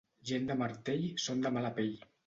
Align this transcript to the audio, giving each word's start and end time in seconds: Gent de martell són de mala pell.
Gent 0.29 0.47
de 0.51 0.55
martell 0.61 1.07
són 1.27 1.47
de 1.47 1.55
mala 1.59 1.77
pell. 1.79 1.97